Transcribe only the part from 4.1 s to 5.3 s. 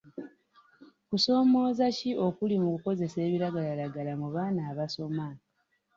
mu baana abasoma?